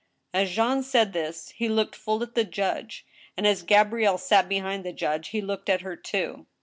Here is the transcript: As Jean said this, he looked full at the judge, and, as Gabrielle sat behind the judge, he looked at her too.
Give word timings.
As 0.33 0.49
Jean 0.49 0.81
said 0.81 1.13
this, 1.13 1.49
he 1.49 1.69
looked 1.69 1.95
full 1.95 2.23
at 2.23 2.33
the 2.33 2.43
judge, 2.43 3.05
and, 3.37 3.45
as 3.45 3.61
Gabrielle 3.61 4.17
sat 4.17 4.49
behind 4.49 4.83
the 4.83 4.93
judge, 4.93 5.27
he 5.27 5.41
looked 5.41 5.69
at 5.69 5.81
her 5.81 5.95
too. 5.95 6.47